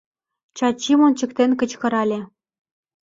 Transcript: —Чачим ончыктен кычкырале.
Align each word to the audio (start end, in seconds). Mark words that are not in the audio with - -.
—Чачим 0.57 0.99
ончыктен 1.07 1.51
кычкырале. 1.59 2.19